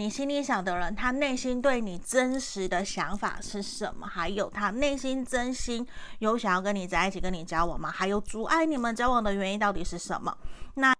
[0.00, 4.06] 你心里想的人他内心对你真实的想法是什么？
[4.06, 5.86] 还有他内心真心
[6.20, 7.90] 有想要跟你在一起跟你交往吗？
[7.90, 10.34] 还有阻碍你们交往的原因到底是什么？
[10.76, 10.88] 那